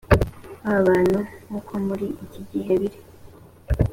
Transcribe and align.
babantu 0.67 1.19
nk 1.45 1.53
uko 1.59 1.73
muri 1.85 2.07
iki 2.25 2.41
gihe 2.51 2.73
biri 2.81 2.99